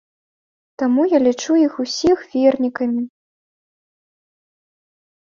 [0.81, 3.03] Таму я лічу іх усіх вернікамі.